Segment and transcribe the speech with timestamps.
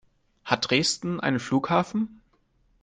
[0.45, 2.21] Hat Dresden einen Flughafen?